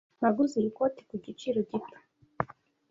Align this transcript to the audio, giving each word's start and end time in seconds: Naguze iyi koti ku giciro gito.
Naguze 0.19 0.55
iyi 0.59 0.69
koti 0.77 1.01
ku 1.09 1.15
giciro 1.25 1.59
gito. 1.69 1.97